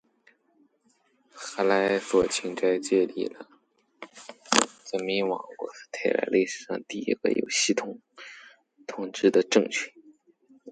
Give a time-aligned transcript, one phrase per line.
[1.31, 3.45] 荷兰所侵占建立的
[4.83, 7.99] 殖民王国，是台湾历史上第一个有系统
[8.87, 9.93] 统治的政权。